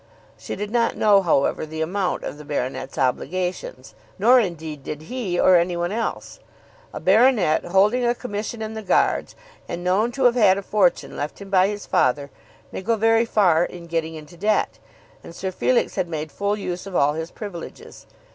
She 0.35 0.55
did 0.55 0.71
not 0.71 0.97
know, 0.97 1.21
however, 1.21 1.63
the 1.63 1.83
amount 1.83 2.23
of 2.23 2.39
the 2.39 2.43
baronet's 2.43 2.97
obligations; 2.97 3.93
nor, 4.17 4.39
indeed, 4.39 4.81
did 4.83 5.03
he, 5.03 5.39
or 5.39 5.57
any 5.57 5.77
one 5.77 5.91
else. 5.91 6.39
A 6.91 6.99
baronet, 6.99 7.65
holding 7.65 8.03
a 8.03 8.15
commission 8.15 8.63
in 8.63 8.73
the 8.73 8.81
Guards, 8.81 9.35
and 9.67 9.83
known 9.83 10.11
to 10.13 10.23
have 10.23 10.33
had 10.33 10.57
a 10.57 10.63
fortune 10.63 11.15
left 11.15 11.39
him 11.39 11.51
by 11.51 11.67
his 11.67 11.85
father, 11.85 12.31
may 12.71 12.81
go 12.81 12.95
very 12.95 13.25
far 13.25 13.63
in 13.63 13.85
getting 13.85 14.15
into 14.15 14.35
debt; 14.35 14.79
and 15.23 15.35
Sir 15.35 15.51
Felix 15.51 15.93
had 15.93 16.07
made 16.09 16.31
full 16.31 16.57
use 16.57 16.87
of 16.87 16.95
all 16.95 17.13
his 17.13 17.29
privileges. 17.29 18.07